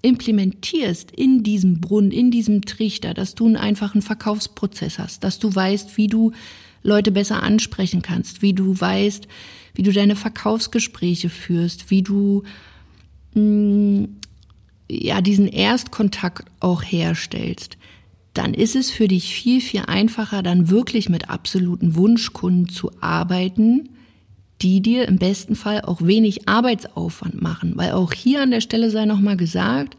implementierst 0.05 1.11
in 1.11 1.43
diesem 1.43 1.81
Brunnen, 1.81 2.11
in 2.11 2.31
diesem 2.31 2.63
Trichter, 2.63 3.13
dass 3.13 3.35
du 3.35 3.45
einen 3.45 3.57
einfachen 3.57 4.01
Verkaufsprozess 4.01 4.99
hast, 4.99 5.23
dass 5.23 5.39
du 5.39 5.53
weißt, 5.53 5.97
wie 5.97 6.07
du 6.07 6.31
Leute 6.83 7.11
besser 7.11 7.41
ansprechen 7.41 8.01
kannst, 8.01 8.41
wie 8.41 8.53
du 8.53 8.79
weißt, 8.79 9.27
wie 9.73 9.83
du 9.83 9.91
deine 9.91 10.15
Verkaufsgespräche 10.15 11.29
führst, 11.29 11.89
wie 11.89 12.03
du 12.03 12.43
mh, 13.33 13.41
mm, 13.41 14.07
ja 14.89 15.21
diesen 15.21 15.47
Erstkontakt 15.47 16.49
auch 16.59 16.83
herstellst, 16.83 17.77
dann 18.33 18.53
ist 18.53 18.75
es 18.75 18.91
für 18.91 19.07
dich 19.07 19.33
viel, 19.33 19.61
viel 19.61 19.83
einfacher, 19.87 20.43
dann 20.43 20.69
wirklich 20.69 21.09
mit 21.09 21.29
absoluten 21.29 21.95
Wunschkunden 21.95 22.69
zu 22.69 22.91
arbeiten, 23.01 23.89
die 24.61 24.81
dir 24.81 25.07
im 25.07 25.17
besten 25.17 25.55
Fall 25.55 25.81
auch 25.81 26.01
wenig 26.01 26.47
Arbeitsaufwand 26.47 27.41
machen. 27.41 27.73
Weil 27.75 27.91
auch 27.91 28.13
hier 28.13 28.41
an 28.41 28.51
der 28.51 28.61
Stelle 28.61 28.89
sei 28.89 29.05
nochmal 29.05 29.37
gesagt, 29.37 29.97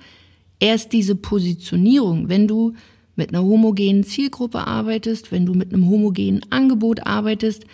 erst 0.61 0.93
diese 0.93 1.15
Positionierung, 1.15 2.29
wenn 2.29 2.49
du 2.49 2.75
mit 3.17 3.31
einer 3.31 3.43
homogenen 3.43 4.05
Zielgruppe 4.05 4.67
arbeitest, 4.67 5.33
wenn 5.33 5.47
du 5.47 5.55
mit 5.55 5.73
einem 5.73 5.89
homogenen 5.89 6.45
Angebot 6.51 7.07
arbeitest, 7.07 7.65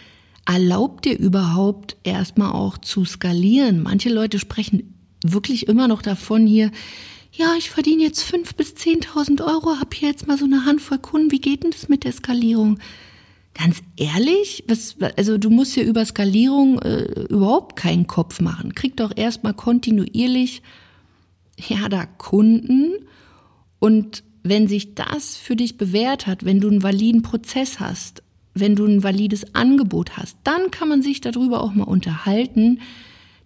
erlaubt 0.46 1.04
dir 1.04 1.18
überhaupt 1.18 1.96
erstmal 2.04 2.52
auch 2.52 2.78
zu 2.78 3.04
skalieren. 3.04 3.82
Manche 3.82 4.08
Leute 4.08 4.38
sprechen 4.38 4.94
wirklich 5.24 5.68
immer 5.68 5.88
noch 5.88 6.02
davon 6.02 6.46
hier, 6.46 6.70
ja, 7.34 7.54
ich 7.56 7.70
verdiene 7.70 8.02
jetzt 8.02 8.22
fünf 8.22 8.54
bis 8.56 8.74
zehntausend 8.74 9.40
Euro, 9.40 9.78
habe 9.78 9.96
hier 9.96 10.10
jetzt 10.10 10.26
mal 10.26 10.36
so 10.36 10.44
eine 10.44 10.66
Handvoll 10.66 10.98
Kunden. 10.98 11.30
Wie 11.30 11.40
geht 11.40 11.64
denn 11.64 11.70
das 11.70 11.88
mit 11.88 12.04
der 12.04 12.12
Skalierung? 12.12 12.78
Ganz 13.54 13.82
ehrlich, 13.96 14.64
was, 14.66 14.96
also 15.16 15.36
du 15.36 15.50
musst 15.50 15.74
hier 15.74 15.84
über 15.84 16.04
Skalierung 16.04 16.78
äh, 16.80 17.02
überhaupt 17.28 17.76
keinen 17.76 18.06
Kopf 18.06 18.40
machen. 18.40 18.74
Krieg 18.74 18.96
doch 18.96 19.12
erstmal 19.14 19.54
kontinuierlich 19.54 20.62
ja 21.58 21.88
da 21.88 22.06
Kunden 22.06 22.92
und 23.78 24.24
wenn 24.42 24.68
sich 24.68 24.94
das 24.94 25.36
für 25.36 25.54
dich 25.54 25.76
bewährt 25.76 26.26
hat, 26.26 26.44
wenn 26.44 26.60
du 26.60 26.68
einen 26.68 26.82
validen 26.82 27.22
Prozess 27.22 27.78
hast, 27.78 28.22
wenn 28.54 28.74
du 28.74 28.86
ein 28.86 29.02
valides 29.02 29.54
Angebot 29.54 30.16
hast, 30.16 30.36
dann 30.44 30.70
kann 30.70 30.88
man 30.88 31.02
sich 31.02 31.20
darüber 31.20 31.62
auch 31.62 31.74
mal 31.74 31.84
unterhalten, 31.84 32.80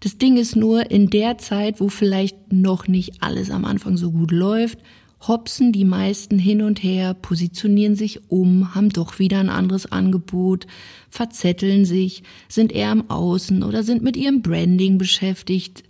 das 0.01 0.19
Ding 0.19 0.37
ist 0.37 0.57
nur, 0.57 0.91
in 0.91 1.11
der 1.11 1.39
Zeit, 1.39 1.81
wo 1.81 1.89
vielleicht 1.89 2.53
noch 2.53 2.87
nicht 2.87 3.23
alles 3.23 3.51
am 3.51 3.65
Anfang 3.65 3.97
so 3.97 4.13
gut 4.13 4.31
läuft, 4.31 4.79
hopsen 5.21 5.73
die 5.73 5.85
meisten 5.85 6.39
hin 6.39 6.63
und 6.63 6.83
her, 6.83 7.15
positionieren 7.15 7.97
sich 7.97 8.31
um, 8.31 8.75
haben 8.75 8.91
doch 8.91 9.19
wieder 9.19 9.41
ein 9.41 9.49
anderes 9.49 9.91
Angebot, 9.91 10.67
verzetteln 11.11 11.85
sich, 11.85 12.23
sind 12.49 12.73
eher 12.73 12.91
am 12.91 13.11
Außen 13.11 13.63
oder 13.63 13.83
sind 13.83 14.03
mit 14.03 14.17
ihrem 14.17 14.43
Branding 14.43 14.99
beschäftigt. 14.99 15.85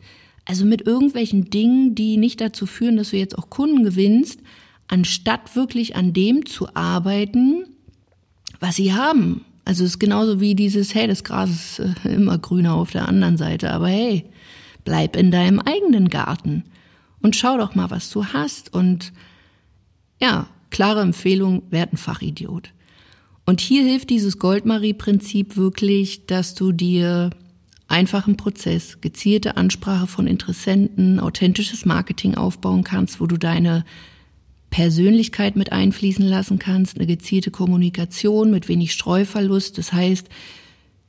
Also 0.44 0.64
mit 0.64 0.86
irgendwelchen 0.86 1.50
Dingen, 1.50 1.94
die 1.94 2.16
nicht 2.16 2.40
dazu 2.40 2.66
führen, 2.66 2.96
dass 2.96 3.10
du 3.10 3.16
jetzt 3.16 3.36
auch 3.36 3.50
Kunden 3.50 3.82
gewinnst, 3.82 4.40
anstatt 4.88 5.56
wirklich 5.56 5.96
an 5.96 6.12
dem 6.12 6.46
zu 6.46 6.68
arbeiten, 6.74 7.64
was 8.60 8.76
sie 8.76 8.94
haben. 8.94 9.44
Also 9.64 9.82
es 9.82 9.90
ist 9.90 9.98
genauso 9.98 10.40
wie 10.40 10.54
dieses, 10.54 10.94
hey, 10.94 11.08
das 11.08 11.24
Gras 11.24 11.50
ist 11.50 11.80
äh, 12.04 12.14
immer 12.14 12.38
grüner 12.38 12.74
auf 12.74 12.92
der 12.92 13.08
anderen 13.08 13.36
Seite, 13.36 13.72
aber 13.72 13.88
hey, 13.88 14.24
bleib 14.84 15.16
in 15.16 15.32
deinem 15.32 15.58
eigenen 15.58 16.08
Garten 16.08 16.62
und 17.22 17.36
schau 17.36 17.56
doch 17.56 17.74
mal, 17.74 17.90
was 17.90 18.10
du 18.10 18.26
hast. 18.26 18.72
Und 18.72 19.12
ja, 20.20 20.48
klare 20.70 21.00
Empfehlung, 21.00 21.62
werd 21.70 21.92
ein 21.92 21.96
Fachidiot. 21.96 22.72
Und 23.44 23.60
hier 23.60 23.84
hilft 23.84 24.10
dieses 24.10 24.38
Goldmarie-Prinzip 24.38 25.56
wirklich, 25.56 26.26
dass 26.26 26.54
du 26.54 26.72
dir 26.72 27.30
einfachen 27.88 28.36
Prozess, 28.36 29.00
gezielte 29.00 29.56
Ansprache 29.56 30.06
von 30.06 30.26
Interessenten, 30.26 31.20
authentisches 31.20 31.84
Marketing 31.84 32.34
aufbauen 32.34 32.82
kannst, 32.82 33.20
wo 33.20 33.26
du 33.26 33.36
deine 33.36 33.84
Persönlichkeit 34.70 35.56
mit 35.56 35.72
einfließen 35.72 36.24
lassen 36.26 36.58
kannst, 36.58 36.96
eine 36.96 37.06
gezielte 37.06 37.50
Kommunikation 37.50 38.50
mit 38.50 38.68
wenig 38.68 38.92
Streuverlust. 38.92 39.78
Das 39.78 39.92
heißt, 39.92 40.28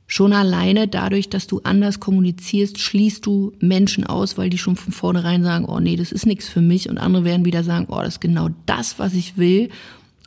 schon 0.08 0.32
alleine 0.32 0.88
dadurch, 0.88 1.28
dass 1.28 1.46
du 1.46 1.60
anders 1.62 2.00
kommunizierst, 2.00 2.80
schließt 2.80 3.24
du 3.24 3.52
Menschen 3.60 4.04
aus, 4.04 4.38
weil 4.38 4.48
die 4.48 4.58
schon 4.58 4.74
von 4.74 4.92
vornherein 4.92 5.44
sagen, 5.44 5.66
oh 5.66 5.78
nee, 5.78 5.96
das 5.96 6.12
ist 6.12 6.26
nichts 6.26 6.48
für 6.48 6.62
mich. 6.62 6.88
Und 6.88 6.98
andere 6.98 7.24
werden 7.24 7.44
wieder 7.44 7.62
sagen, 7.62 7.86
oh, 7.90 8.00
das 8.00 8.14
ist 8.14 8.20
genau 8.20 8.48
das, 8.64 8.98
was 8.98 9.12
ich 9.14 9.36
will. 9.36 9.68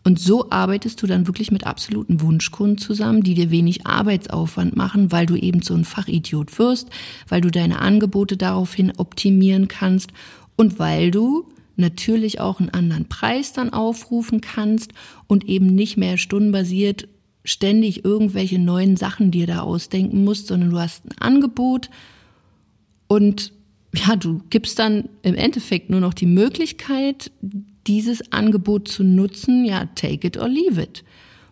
Und 0.04 0.20
so 0.20 0.50
arbeitest 0.52 1.02
du 1.02 1.08
dann 1.08 1.28
wirklich 1.28 1.52
mit 1.52 1.66
absoluten 1.66 2.22
Wunschkunden 2.22 2.78
zusammen, 2.78 3.24
die 3.24 3.34
dir 3.34 3.50
wenig 3.50 3.86
Arbeitsaufwand 3.86 4.76
machen, 4.76 5.12
weil 5.12 5.26
du 5.26 5.36
eben 5.36 5.64
so 5.64 5.74
ein 5.74 5.84
Fachidiot 5.84 6.58
wirst, 6.60 6.90
weil 7.28 7.42
du 7.42 7.50
deine 7.50 7.80
Angebote 7.80 8.38
daraufhin 8.38 8.94
optimieren 8.98 9.68
kannst 9.68 10.12
und 10.56 10.78
weil 10.78 11.10
du 11.10 11.48
natürlich 11.76 12.40
auch 12.40 12.60
einen 12.60 12.70
anderen 12.70 13.10
Preis 13.10 13.54
dann 13.54 13.74
aufrufen 13.74 14.42
kannst 14.42 14.92
und 15.28 15.46
eben 15.46 15.68
nicht 15.68 15.98
mehr 15.98 16.18
stundenbasiert 16.18 17.08
ständig 17.44 18.06
irgendwelche 18.06 18.60
neuen 18.60 18.98
Sachen 18.98 19.32
dir 19.32 19.48
da 19.48 19.62
ausdenken 19.62 20.24
musst, 20.24 20.48
sondern 20.48 20.72
du 20.72 20.80
hast 20.80 21.06
ein 21.06 21.18
Angebot 21.20 21.90
und 23.08 23.52
ja, 23.94 24.16
du 24.16 24.42
gibst 24.50 24.80
dann 24.80 25.10
im 25.22 25.36
Endeffekt 25.36 25.90
nur 25.90 26.00
noch 26.00 26.14
die 26.14 26.26
Möglichkeit, 26.26 27.32
dieses 27.88 28.32
Angebot 28.32 28.88
zu 28.88 29.04
nutzen, 29.04 29.66
ja, 29.66 29.86
take 29.96 30.28
it 30.28 30.38
or 30.38 30.48
leave 30.48 30.82
it. 30.82 31.04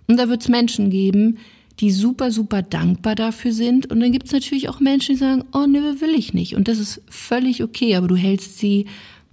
Und 0.08 0.18
da 0.18 0.30
wird 0.30 0.42
es 0.42 0.48
Menschen 0.48 0.90
geben, 0.90 1.38
die 1.80 1.92
super, 1.92 2.32
super 2.32 2.62
dankbar 2.62 3.16
dafür 3.16 3.52
sind. 3.52 3.92
Und 3.92 4.00
dann 4.00 4.12
gibt 4.12 4.28
es 4.28 4.32
natürlich 4.32 4.70
auch 4.70 4.80
Menschen, 4.80 5.16
die 5.16 5.20
sagen, 5.20 5.44
oh 5.54 5.66
nö, 5.66 6.02
will 6.02 6.14
ich 6.18 6.34
nicht. 6.34 6.56
Und 6.56 6.68
das 6.68 6.80
ist 6.80 7.02
völlig 7.10 7.64
okay, 7.64 7.96
aber 7.96 8.08
du 8.08 8.16
hältst 8.16 8.58
sie 8.58 8.86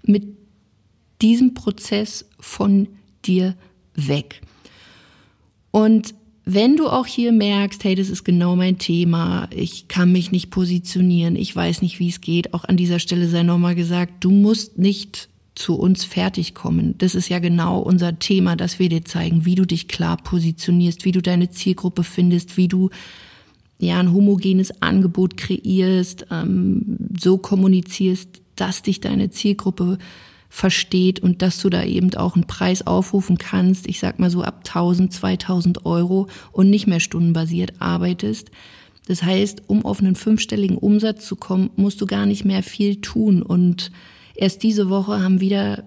mit 0.02 0.24
diesen 1.22 1.54
Prozess 1.54 2.26
von 2.38 2.88
dir 3.24 3.56
weg. 3.94 4.42
Und 5.70 6.14
wenn 6.48 6.76
du 6.76 6.88
auch 6.88 7.06
hier 7.06 7.32
merkst, 7.32 7.82
hey, 7.82 7.96
das 7.96 8.08
ist 8.08 8.24
genau 8.24 8.54
mein 8.54 8.78
Thema, 8.78 9.48
ich 9.50 9.88
kann 9.88 10.12
mich 10.12 10.30
nicht 10.30 10.50
positionieren, 10.50 11.34
ich 11.34 11.54
weiß 11.54 11.82
nicht, 11.82 11.98
wie 11.98 12.08
es 12.08 12.20
geht, 12.20 12.54
auch 12.54 12.64
an 12.64 12.76
dieser 12.76 13.00
Stelle 13.00 13.28
sei 13.28 13.42
nochmal 13.42 13.74
gesagt, 13.74 14.12
du 14.20 14.30
musst 14.30 14.78
nicht 14.78 15.28
zu 15.56 15.74
uns 15.74 16.04
fertig 16.04 16.54
kommen. 16.54 16.94
Das 16.98 17.16
ist 17.16 17.28
ja 17.28 17.40
genau 17.40 17.80
unser 17.80 18.20
Thema, 18.20 18.54
dass 18.54 18.78
wir 18.78 18.88
dir 18.88 19.04
zeigen, 19.04 19.44
wie 19.44 19.56
du 19.56 19.66
dich 19.66 19.88
klar 19.88 20.18
positionierst, 20.18 21.04
wie 21.04 21.12
du 21.12 21.20
deine 21.20 21.50
Zielgruppe 21.50 22.04
findest, 22.04 22.56
wie 22.56 22.68
du 22.68 22.90
ja 23.80 23.98
ein 23.98 24.12
homogenes 24.12 24.82
Angebot 24.82 25.36
kreierst, 25.36 26.26
ähm, 26.30 26.96
so 27.18 27.38
kommunizierst, 27.38 28.40
dass 28.54 28.82
dich 28.82 29.00
deine 29.00 29.30
Zielgruppe 29.30 29.98
versteht 30.48 31.20
und 31.20 31.42
dass 31.42 31.60
du 31.60 31.68
da 31.68 31.84
eben 31.84 32.14
auch 32.14 32.34
einen 32.34 32.46
Preis 32.46 32.86
aufrufen 32.86 33.38
kannst, 33.38 33.86
ich 33.88 34.00
sag 34.00 34.18
mal 34.18 34.30
so 34.30 34.42
ab 34.42 34.62
1000, 34.66 35.12
2000 35.12 35.86
Euro 35.86 36.28
und 36.52 36.70
nicht 36.70 36.86
mehr 36.86 37.00
stundenbasiert 37.00 37.74
arbeitest. 37.80 38.50
Das 39.06 39.22
heißt, 39.22 39.62
um 39.68 39.84
auf 39.84 40.00
einen 40.00 40.16
fünfstelligen 40.16 40.78
Umsatz 40.78 41.26
zu 41.26 41.36
kommen, 41.36 41.70
musst 41.76 42.00
du 42.00 42.06
gar 42.06 42.26
nicht 42.26 42.44
mehr 42.44 42.62
viel 42.62 43.00
tun. 43.00 43.42
Und 43.42 43.92
erst 44.34 44.62
diese 44.62 44.88
Woche 44.88 45.22
haben 45.22 45.40
wieder 45.40 45.84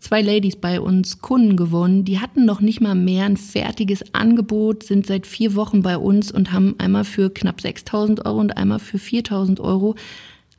zwei 0.00 0.20
Ladies 0.20 0.56
bei 0.56 0.80
uns 0.80 1.20
Kunden 1.20 1.56
gewonnen. 1.56 2.04
Die 2.04 2.20
hatten 2.20 2.44
noch 2.44 2.60
nicht 2.60 2.80
mal 2.80 2.94
mehr 2.94 3.24
ein 3.24 3.36
fertiges 3.36 4.14
Angebot, 4.14 4.82
sind 4.82 5.06
seit 5.06 5.26
vier 5.26 5.54
Wochen 5.54 5.82
bei 5.82 5.96
uns 5.96 6.32
und 6.32 6.52
haben 6.52 6.74
einmal 6.78 7.04
für 7.04 7.30
knapp 7.30 7.60
6000 7.60 8.26
Euro 8.26 8.40
und 8.40 8.56
einmal 8.56 8.78
für 8.78 8.98
4000 8.98 9.60
Euro 9.60 9.94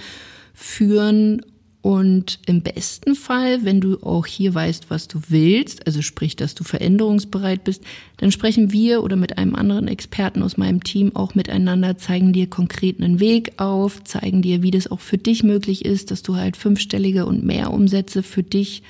führen 0.52 1.42
und 1.84 2.38
im 2.46 2.62
besten 2.62 3.14
Fall, 3.14 3.66
wenn 3.66 3.82
du 3.82 3.98
auch 4.02 4.24
hier 4.24 4.54
weißt, 4.54 4.88
was 4.88 5.06
du 5.06 5.20
willst, 5.28 5.86
also 5.86 6.00
sprich, 6.00 6.34
dass 6.34 6.54
du 6.54 6.64
veränderungsbereit 6.64 7.62
bist, 7.62 7.82
dann 8.16 8.32
sprechen 8.32 8.72
wir 8.72 9.02
oder 9.02 9.16
mit 9.16 9.36
einem 9.36 9.54
anderen 9.54 9.86
Experten 9.86 10.42
aus 10.42 10.56
meinem 10.56 10.82
Team 10.82 11.14
auch 11.14 11.34
miteinander, 11.34 11.98
zeigen 11.98 12.32
dir 12.32 12.48
konkret 12.48 13.02
einen 13.02 13.20
Weg 13.20 13.60
auf, 13.60 14.02
zeigen 14.02 14.40
dir, 14.40 14.62
wie 14.62 14.70
das 14.70 14.90
auch 14.90 15.00
für 15.00 15.18
dich 15.18 15.42
möglich 15.42 15.84
ist, 15.84 16.10
dass 16.10 16.22
du 16.22 16.36
halt 16.36 16.56
fünfstellige 16.56 17.26
und 17.26 17.44
mehr 17.44 17.70
Umsätze 17.70 18.22
für 18.22 18.42
dich 18.42 18.82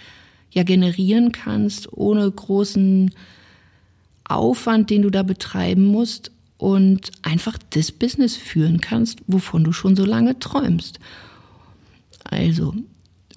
ja 0.53 0.63
generieren 0.63 1.33
kannst, 1.33 1.93
ohne 1.93 2.31
großen 2.31 3.11
Aufwand, 4.23 4.91
den 4.91 5.03
du 5.03 5.11
da 5.11 5.25
betreiben 5.25 5.85
musst 5.85 6.31
und 6.59 7.11
einfach 7.23 7.59
das 7.71 7.91
Business 7.91 8.37
führen 8.37 8.81
kannst, 8.81 9.19
wovon 9.27 9.65
du 9.65 9.73
schon 9.73 9.97
so 9.97 10.05
lange 10.05 10.39
träumst. 10.39 11.01
Also 12.25 12.75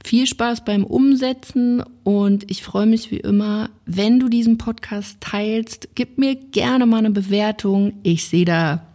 viel 0.04 0.26
Spaß 0.26 0.64
beim 0.64 0.84
Umsetzen 0.84 1.84
und 2.04 2.50
ich 2.50 2.64
freue 2.64 2.86
mich 2.86 3.12
wie 3.12 3.18
immer, 3.18 3.70
wenn 3.86 4.20
du 4.20 4.30
diesen 4.30 4.58
Podcast 4.58 5.18
teilst. 5.20 5.90
Gib 5.96 6.18
mir 6.18 6.36
gerne 6.36 6.86
mal 6.86 7.00
eine 7.00 7.12
Bewertung. 7.12 7.94
Ich 8.04 8.26
sehe 8.26 8.46
da 8.46 8.88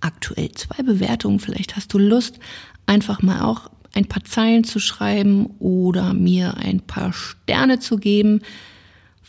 aktuell 0.00 0.50
zwei 0.52 0.82
Bewertungen. 0.82 1.40
Vielleicht 1.40 1.76
hast 1.76 1.92
du 1.92 1.98
Lust, 1.98 2.38
einfach 2.86 3.20
mal 3.20 3.42
auch 3.42 3.70
ein 3.94 4.06
paar 4.06 4.24
Zeilen 4.24 4.64
zu 4.64 4.78
schreiben 4.78 5.46
oder 5.58 6.14
mir 6.14 6.56
ein 6.56 6.80
paar 6.80 7.12
Sterne 7.12 7.78
zu 7.78 7.98
geben, 7.98 8.40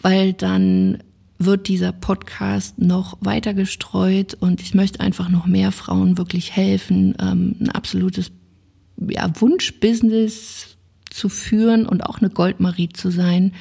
weil 0.02 0.34
dann 0.34 1.04
wird 1.38 1.70
dieser 1.70 1.94
Podcast 1.94 2.80
noch 2.80 3.18
weiter 3.22 3.54
gestreut 3.54 4.36
und 4.36 4.62
ich 4.62 4.74
möchte 4.74 5.00
einfach 5.00 5.30
noch 5.30 5.48
mehr 5.48 5.72
Frauen 5.72 6.18
wirklich 6.18 6.52
helfen, 6.52 7.16
ähm, 7.20 7.56
ein 7.62 7.70
absolutes 7.70 8.30
ja, 9.08 9.30
Wunschbusiness 9.40 10.78
zu 11.10 11.30
führen 11.30 11.86
und 11.86 12.06
auch 12.06 12.20
eine 12.20 12.30
Goldmarie 12.30 12.90
zu 12.90 13.12
sein, 13.12 13.54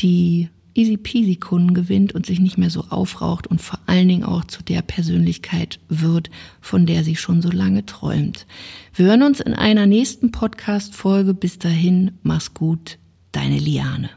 die 0.00 0.48
easy 0.74 0.96
peasy 0.96 1.36
Kunden 1.36 1.74
gewinnt 1.74 2.14
und 2.14 2.24
sich 2.24 2.38
nicht 2.38 2.56
mehr 2.56 2.70
so 2.70 2.84
aufraucht 2.88 3.48
und 3.48 3.60
vor 3.60 3.80
allen 3.86 4.08
Dingen 4.08 4.24
auch 4.24 4.44
zu 4.44 4.62
der 4.62 4.82
Persönlichkeit 4.82 5.80
wird, 5.88 6.30
von 6.60 6.86
der 6.86 7.02
sie 7.02 7.16
schon 7.16 7.42
so 7.42 7.50
lange 7.50 7.84
träumt. 7.84 8.46
Wir 8.94 9.06
hören 9.06 9.24
uns 9.24 9.40
in 9.40 9.54
einer 9.54 9.86
nächsten 9.86 10.30
Podcast-Folge. 10.30 11.34
Bis 11.34 11.58
dahin, 11.58 12.12
mach's 12.22 12.54
gut, 12.54 12.98
deine 13.32 13.58
Liane. 13.58 14.10